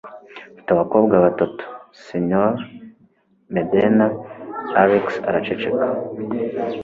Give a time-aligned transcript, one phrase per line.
[0.51, 1.63] Ufite abakobwa batatu,
[2.05, 2.53] Señor
[3.55, 4.07] Medena"
[4.83, 5.85] Alex araceceka.